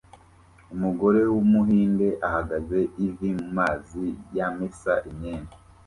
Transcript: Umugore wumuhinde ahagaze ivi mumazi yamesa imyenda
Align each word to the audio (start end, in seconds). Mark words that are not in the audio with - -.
Umugore 0.73 1.21
wumuhinde 1.33 2.07
ahagaze 2.27 2.79
ivi 3.07 3.29
mumazi 3.39 4.05
yamesa 4.37 4.93
imyenda 5.09 5.55